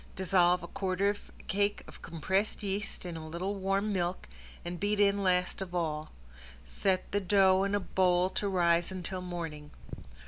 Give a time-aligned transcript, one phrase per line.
[0.15, 4.27] Dissolve a quarter of a cake of compressed yeast in a little warm milk
[4.65, 6.09] and beat in last of all.
[6.65, 9.69] Set the dough in a bowl to rise until morning.